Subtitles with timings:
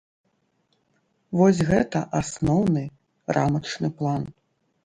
[1.41, 2.83] Вось гэта асноўны,
[3.39, 4.27] рамачны план.